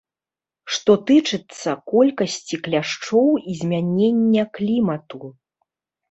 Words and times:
Што 0.75 0.93
тычыцца 1.09 1.73
колькасці 1.91 2.57
кляшчоў 2.67 3.27
і 3.51 3.53
змянення 3.59 4.43
клімату. 4.59 5.21